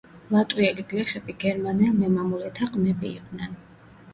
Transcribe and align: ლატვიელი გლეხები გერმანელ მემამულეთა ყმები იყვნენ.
ლატვიელი 0.35 0.85
გლეხები 0.93 1.35
გერმანელ 1.45 1.93
მემამულეთა 1.99 2.71
ყმები 2.73 3.13
იყვნენ. 3.19 3.57